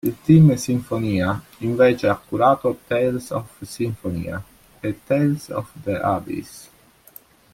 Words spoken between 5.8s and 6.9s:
the Abyss".